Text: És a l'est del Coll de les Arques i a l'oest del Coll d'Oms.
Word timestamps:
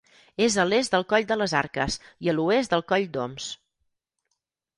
És 0.43 0.53
a 0.61 0.63
l'est 0.69 0.95
del 0.95 1.03
Coll 1.13 1.27
de 1.31 1.37
les 1.41 1.53
Arques 1.59 1.99
i 2.29 2.33
a 2.33 2.35
l'oest 2.39 2.73
del 2.75 2.85
Coll 2.93 3.07
d'Oms. 3.19 3.53